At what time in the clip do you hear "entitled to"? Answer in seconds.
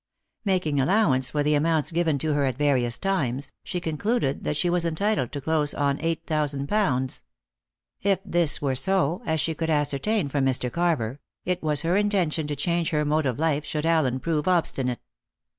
4.83-5.39